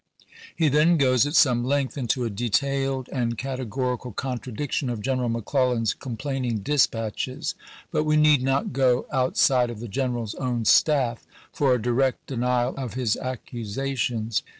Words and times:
He 0.55 0.67
then 0.67 0.97
goes 0.97 1.27
at 1.27 1.35
some 1.35 1.63
length 1.63 1.95
into 1.95 2.23
a 2.23 2.31
detailed 2.31 3.07
and 3.09 3.33
Vol. 3.33 3.35
XIX., 3.35 3.39
categorical 3.43 4.11
contradiction 4.13 4.89
of 4.89 4.99
General 5.03 5.29
McClellan's 5.29 5.91
pp. 5.91 5.93
8, 5.93 5.93
9! 5.93 5.99
complaining 5.99 6.57
dispatches. 6.63 7.53
But 7.91 8.05
we 8.05 8.17
need 8.17 8.41
not 8.41 8.73
go 8.73 9.05
out 9.13 9.37
side 9.37 9.69
of 9.69 9.79
the 9.79 9.87
General's 9.87 10.33
own 10.33 10.65
staff 10.65 11.27
for 11.53 11.75
a 11.75 11.79
direct 11.81 12.25
denial 12.25 12.73
of 12.77 12.95
his 12.95 13.15
accusations. 13.15 14.41